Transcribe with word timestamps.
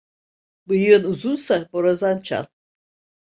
Bıyığın 0.67 1.03
uzunsa 1.11 1.57
borazan 1.71 2.17
çal. 2.19 2.45